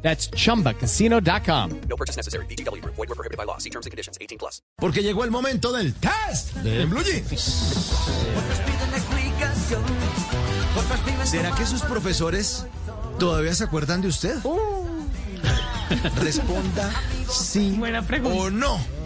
That's 0.00 0.30
chumbacasino.com. 0.30 1.80
No 1.88 1.96
purchase 1.96 2.16
necessary. 2.16 2.46
BGW. 2.46 2.82
Void 2.84 2.96
were 2.96 3.14
prohibited 3.14 3.36
by 3.36 3.44
law. 3.44 3.58
See 3.58 3.70
terms 3.70 3.84
and 3.84 3.90
conditions. 3.90 4.16
18 4.20 4.38
plus. 4.38 4.62
Porque 4.78 5.02
llegó 5.02 5.24
el 5.24 5.30
momento 5.30 5.72
del 5.72 5.92
test 5.94 6.54
de 6.56 6.86
Blue 6.86 7.02
Jeans. 7.02 7.94
¿Será 11.24 11.54
que 11.54 11.66
sus 11.66 11.82
profesores 11.82 12.66
todavía 13.18 13.54
se 13.54 13.64
acuerdan 13.64 14.00
de 14.00 14.08
usted? 14.08 14.36
Responda 16.16 16.90
sí 17.28 17.78
o 18.24 18.50
no. 18.50 18.97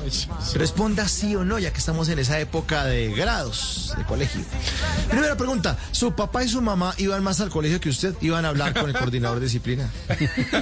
Responda 0.54 1.08
sí 1.08 1.34
o 1.36 1.44
no, 1.44 1.58
ya 1.58 1.72
que 1.72 1.78
estamos 1.78 2.08
en 2.08 2.18
esa 2.18 2.38
época 2.40 2.84
de 2.84 3.12
grados 3.12 3.94
de 3.96 4.04
colegio. 4.04 4.40
Primera 5.08 5.36
pregunta, 5.36 5.76
¿su 5.90 6.14
papá 6.14 6.44
y 6.44 6.48
su 6.48 6.60
mamá 6.60 6.94
iban 6.98 7.22
más 7.22 7.40
al 7.40 7.50
colegio 7.50 7.80
que 7.80 7.88
usted? 7.88 8.14
¿Iban 8.20 8.44
a 8.44 8.48
hablar 8.48 8.74
con 8.74 8.88
el 8.88 8.96
coordinador 8.96 9.38
de 9.38 9.46
disciplina? 9.46 9.90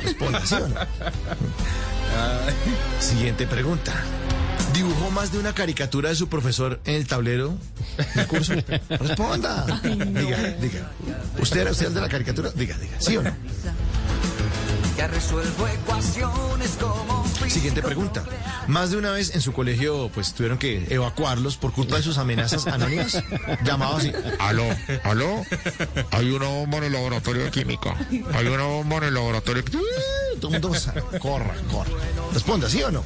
Responda 0.03 0.45
sí 0.45 0.55
o 0.55 0.69
no. 0.69 0.77
Siguiente 2.99 3.47
pregunta. 3.47 3.93
¿Dibujó 4.75 5.11
más 5.11 5.33
de 5.33 5.39
una 5.39 5.53
caricatura 5.53 6.11
de 6.11 6.15
su 6.15 6.29
profesor 6.29 6.81
en 6.85 6.95
el 6.95 7.07
tablero 7.07 7.57
del 8.15 8.27
curso? 8.27 8.55
Responda. 8.89 9.67
Diga, 9.83 10.39
diga. 10.61 10.91
¿Usted 11.39 11.61
era 11.61 11.71
usted 11.73 11.87
el 11.87 11.95
de 11.95 12.01
la 12.01 12.09
caricatura? 12.09 12.51
Diga, 12.51 12.77
diga. 12.79 13.01
¿Sí 13.01 13.17
o 13.17 13.23
no? 13.23 13.33
Ya 14.97 15.07
resuelvo 15.09 15.67
ecuaciones 15.67 16.23
como 16.23 16.30
Siguiente 17.61 17.83
pregunta. 17.83 18.25
Más 18.69 18.91
de 18.91 18.97
una 18.97 19.11
vez 19.11 19.35
en 19.35 19.43
su 19.43 19.53
colegio, 19.53 20.11
pues 20.15 20.33
tuvieron 20.33 20.57
que 20.57 20.87
evacuarlos 20.89 21.59
por 21.59 21.73
culpa 21.75 21.97
de 21.97 22.03
sus 22.03 22.17
amenazas 22.17 22.67
anónimas. 22.67 23.23
Llamado 23.65 23.99
así. 23.99 24.11
Aló, 24.39 24.65
aló. 25.05 25.45
Hay 26.11 26.31
una 26.31 26.47
bomba 26.47 26.79
en 26.79 26.85
el 26.85 26.93
laboratorio 26.95 27.45
de 27.45 27.51
química. 27.51 27.95
Hay 28.33 28.47
una 28.47 28.63
bomba 28.65 28.97
en 28.97 29.05
el 29.05 29.15
laboratorio. 29.15 29.63
de- 29.63 29.71
Todo 30.41 30.55
el 30.55 30.63
mundo 30.63 30.79
corra, 31.21 31.55
corra. 31.71 31.91
Responda, 32.33 32.71
¿sí 32.71 32.83
o 32.83 32.91
no? 32.91 33.05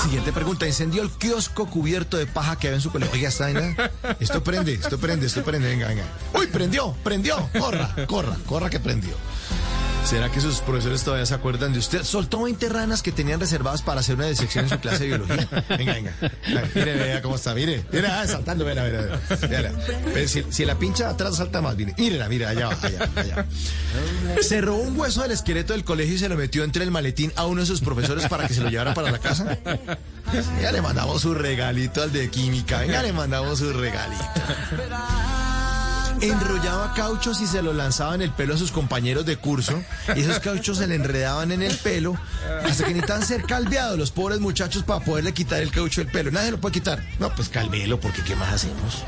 Siguiente 0.00 0.32
pregunta. 0.32 0.68
¿Incendió 0.68 1.02
el 1.02 1.10
kiosco 1.10 1.66
cubierto 1.66 2.16
de 2.16 2.26
paja 2.26 2.56
que 2.60 2.68
había 2.68 2.76
en 2.76 2.82
su 2.82 2.92
colegio? 2.92 3.12
Oiga, 3.14 3.28
está 3.28 3.50
Esto 4.20 4.44
prende, 4.44 4.74
esto 4.74 4.98
prende, 4.98 5.26
esto 5.26 5.42
prende. 5.42 5.66
Venga, 5.68 5.88
venga. 5.88 6.04
¡Uy, 6.32 6.46
prendió! 6.46 6.94
¡Prendió! 7.02 7.48
¡Corra, 7.58 7.92
corra, 8.06 8.36
corra 8.46 8.70
que 8.70 8.78
prendió! 8.78 9.14
¿Será 10.04 10.30
que 10.30 10.38
sus 10.40 10.60
profesores 10.60 11.02
todavía 11.02 11.24
se 11.24 11.32
acuerdan 11.32 11.72
de 11.72 11.78
usted? 11.78 12.04
Soltó 12.04 12.42
20 12.42 12.68
ranas 12.68 13.02
que 13.02 13.10
tenían 13.10 13.40
reservadas 13.40 13.80
para 13.80 14.00
hacer 14.00 14.16
una 14.16 14.26
disección 14.26 14.66
en 14.66 14.70
su 14.70 14.78
clase 14.78 15.04
de 15.04 15.06
biología. 15.06 15.48
Venga, 15.78 15.94
venga. 15.94 16.12
Mire, 16.74 16.94
vea 16.94 17.22
cómo 17.22 17.36
está, 17.36 17.54
mire. 17.54 17.84
Mire, 17.90 18.08
ah, 18.08 18.26
saltando, 18.26 18.66
mira, 18.66 18.84
mira, 18.84 19.18
mira. 19.48 20.28
Si, 20.28 20.44
si 20.50 20.64
la 20.66 20.74
pincha 20.78 21.08
atrás 21.08 21.36
salta 21.36 21.62
más, 21.62 21.74
mire. 21.76 21.94
Mírela, 21.96 22.28
mira, 22.28 22.50
allá 22.50 22.68
va, 22.68 22.78
allá, 22.82 23.10
allá. 23.16 23.46
Se 24.42 24.60
robó 24.60 24.82
un 24.82 24.98
hueso 24.98 25.22
del 25.22 25.30
esqueleto 25.30 25.72
del 25.72 25.84
colegio 25.84 26.14
y 26.14 26.18
se 26.18 26.28
lo 26.28 26.36
metió 26.36 26.64
entre 26.64 26.84
el 26.84 26.90
maletín 26.90 27.32
a 27.34 27.46
uno 27.46 27.62
de 27.62 27.66
sus 27.66 27.80
profesores 27.80 28.28
para 28.28 28.46
que 28.46 28.52
se 28.52 28.60
lo 28.60 28.68
llevara 28.68 28.92
para 28.92 29.10
la 29.10 29.18
casa. 29.18 29.58
Ya 30.60 30.70
le 30.70 30.82
mandamos 30.82 31.22
su 31.22 31.34
regalito 31.34 32.02
al 32.02 32.12
de 32.12 32.28
química. 32.28 32.80
Venga, 32.80 33.02
le 33.02 33.12
mandamos 33.12 33.58
su 33.58 33.72
regalito. 33.72 34.24
Enrollaba 36.20 36.94
cauchos 36.94 37.40
y 37.40 37.46
se 37.46 37.62
los 37.62 37.74
lanzaba 37.74 38.14
en 38.14 38.22
el 38.22 38.30
pelo 38.30 38.54
a 38.54 38.56
sus 38.56 38.72
compañeros 38.72 39.26
de 39.26 39.36
curso. 39.36 39.82
Y 40.16 40.20
esos 40.20 40.40
cauchos 40.40 40.78
se 40.78 40.86
le 40.86 40.94
enredaban 40.94 41.52
en 41.52 41.62
el 41.62 41.76
pelo 41.76 42.16
hasta 42.64 42.84
que 42.84 42.90
necesitaban 42.94 43.26
ser 43.26 43.42
calveados 43.44 43.98
los 43.98 44.10
pobres 44.10 44.40
muchachos 44.40 44.82
para 44.82 45.04
poderle 45.04 45.32
quitar 45.32 45.60
el 45.60 45.70
caucho 45.70 46.02
del 46.02 46.10
pelo. 46.10 46.30
Nadie 46.30 46.50
lo 46.50 46.60
puede 46.60 46.74
quitar. 46.74 47.04
No, 47.18 47.34
pues 47.34 47.48
calvéelo 47.48 48.00
porque 48.00 48.22
¿qué 48.22 48.36
más 48.36 48.52
hacemos? 48.54 49.04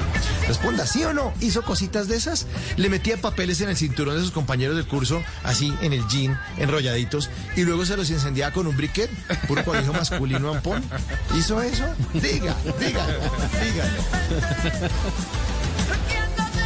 Responda, 0.47 0.87
¿sí 0.87 1.05
o 1.05 1.12
no? 1.12 1.33
¿Hizo 1.41 1.62
cositas 1.62 2.09
de 2.09 2.17
esas? 2.17 2.47
Le 2.77 2.89
metía 2.89 3.17
papeles 3.21 3.61
en 3.61 3.69
el 3.69 3.77
cinturón 3.77 4.17
de 4.17 4.23
sus 4.23 4.31
compañeros 4.31 4.77
del 4.77 4.87
curso, 4.87 5.23
así 5.43 5.75
en 5.81 5.93
el 5.93 6.06
jean, 6.09 6.38
enrolladitos, 6.59 7.31
y 7.56 7.65
luego 7.65 7.84
se 7.84 7.97
los 7.97 8.11
encendía 8.11 8.53
con 8.53 8.67
un 8.67 8.77
briquet, 8.77 9.11
puro 9.47 9.65
colegio 9.65 9.93
masculino 9.93 10.55
ampón. 10.55 10.84
¿Hizo 11.37 11.61
eso? 11.62 11.84
Diga, 12.15 12.55
dígalo, 12.78 13.19
dígalo. 13.62 14.03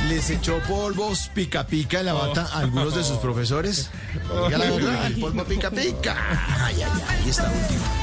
¿Les 0.08 0.30
echó 0.30 0.58
polvos 0.60 1.30
pica 1.34 1.66
pica 1.66 2.00
en 2.00 2.06
la 2.06 2.14
bata 2.14 2.48
a 2.52 2.60
algunos 2.60 2.94
de 2.94 3.04
sus 3.04 3.18
profesores? 3.18 3.90
Diga 4.46 4.58
la 4.58 4.70
verdad, 4.70 5.06
el 5.06 5.20
polvo 5.20 5.44
pica 5.44 5.70
pica. 5.70 6.16
Ay, 6.58 6.82
ay, 6.82 7.02
ay, 7.08 7.28
esta 7.28 7.44
última. 7.44 7.99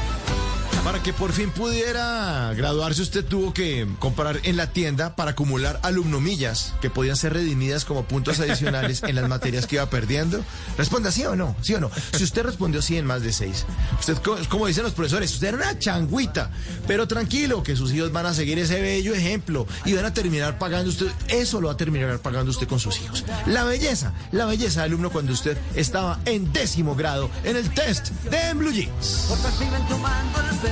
Para 0.88 1.02
que 1.02 1.12
por 1.12 1.32
fin 1.32 1.50
pudiera 1.50 2.50
graduarse, 2.56 3.02
usted 3.02 3.22
tuvo 3.22 3.52
que 3.52 3.86
comprar 3.98 4.40
en 4.44 4.56
la 4.56 4.68
tienda 4.72 5.14
para 5.16 5.32
acumular 5.32 5.78
alumnomillas 5.82 6.72
que 6.80 6.88
podían 6.88 7.14
ser 7.14 7.34
redimidas 7.34 7.84
como 7.84 8.04
puntos 8.06 8.40
adicionales 8.40 9.02
en 9.02 9.14
las 9.14 9.28
materias 9.28 9.66
que 9.66 9.74
iba 9.76 9.90
perdiendo. 9.90 10.42
Responda 10.78 11.12
sí 11.12 11.26
o 11.26 11.36
no, 11.36 11.54
sí 11.60 11.74
o 11.74 11.80
no. 11.80 11.90
Si 12.16 12.24
usted 12.24 12.42
respondió 12.42 12.80
sí 12.80 12.96
en 12.96 13.04
más 13.04 13.20
de 13.20 13.34
seis, 13.34 13.66
usted, 14.00 14.16
co- 14.22 14.38
como 14.48 14.66
dicen 14.66 14.82
los 14.82 14.94
profesores, 14.94 15.30
usted 15.34 15.48
era 15.48 15.56
una 15.58 15.78
changuita, 15.78 16.50
pero 16.86 17.06
tranquilo, 17.06 17.62
que 17.62 17.76
sus 17.76 17.92
hijos 17.92 18.10
van 18.10 18.24
a 18.24 18.32
seguir 18.32 18.58
ese 18.58 18.80
bello 18.80 19.12
ejemplo 19.14 19.66
y 19.84 19.92
van 19.92 20.06
a 20.06 20.14
terminar 20.14 20.58
pagando 20.58 20.88
usted, 20.88 21.08
eso 21.28 21.60
lo 21.60 21.66
va 21.66 21.74
a 21.74 21.76
terminar 21.76 22.18
pagando 22.20 22.50
usted 22.50 22.66
con 22.66 22.80
sus 22.80 22.98
hijos. 23.02 23.26
La 23.44 23.64
belleza, 23.64 24.14
la 24.32 24.46
belleza 24.46 24.80
de 24.80 24.86
alumno 24.86 25.10
cuando 25.10 25.34
usted 25.34 25.58
estaba 25.74 26.18
en 26.24 26.50
décimo 26.50 26.94
grado 26.96 27.28
en 27.44 27.56
el 27.56 27.68
test 27.74 28.08
de 28.30 28.54
Blue 28.54 28.72
Jeans. 28.72 29.26